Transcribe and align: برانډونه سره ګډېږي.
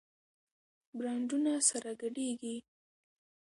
برانډونه 0.97 1.53
سره 1.69 1.91
ګډېږي. 2.01 2.57